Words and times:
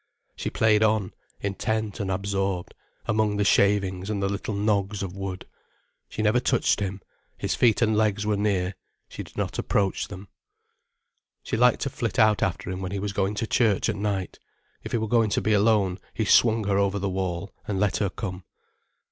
She 0.35 0.49
played 0.49 0.81
on, 0.81 1.13
intent 1.41 1.99
and 1.99 2.09
absorbed, 2.09 2.73
among 3.05 3.37
the 3.37 3.43
shavings 3.43 4.09
and 4.09 4.19
the 4.19 4.27
little 4.29 4.55
nogs 4.55 5.03
of 5.03 5.15
wood. 5.15 5.45
She 6.09 6.23
never 6.23 6.39
touched 6.39 6.79
him: 6.79 7.01
his 7.37 7.53
feet 7.53 7.83
and 7.83 7.95
legs 7.95 8.25
were 8.25 8.35
near, 8.35 8.73
she 9.07 9.21
did 9.21 9.37
not 9.37 9.59
approach 9.59 10.07
them. 10.07 10.27
She 11.43 11.55
liked 11.55 11.81
to 11.81 11.91
flit 11.91 12.17
out 12.17 12.41
after 12.41 12.71
him 12.71 12.81
when 12.81 12.91
he 12.91 12.97
was 12.97 13.13
going 13.13 13.35
to 13.35 13.45
church 13.45 13.89
at 13.89 13.95
night. 13.95 14.39
If 14.83 14.91
he 14.91 14.97
were 14.97 15.07
going 15.07 15.29
to 15.29 15.39
be 15.41 15.53
alone, 15.53 15.99
he 16.15 16.25
swung 16.25 16.63
her 16.63 16.79
over 16.79 16.97
the 16.97 17.07
wall, 17.07 17.53
and 17.67 17.79
let 17.79 17.97
her 17.97 18.09
come. 18.09 18.43